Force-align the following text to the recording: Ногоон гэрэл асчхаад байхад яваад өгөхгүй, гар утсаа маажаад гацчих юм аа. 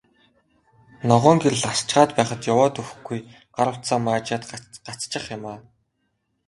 Ногоон 1.09 1.37
гэрэл 1.43 1.63
асчхаад 1.71 2.11
байхад 2.17 2.41
яваад 2.53 2.73
өгөхгүй, 2.81 3.19
гар 3.55 3.67
утсаа 3.73 3.99
маажаад 4.05 4.43
гацчих 4.87 5.25
юм 5.35 5.43
аа. 5.51 5.57